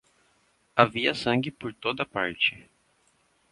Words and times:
Havia 0.75 1.13
sangue 1.13 1.51
por 1.51 1.75
toda 1.75 2.03
parte. 2.07 2.67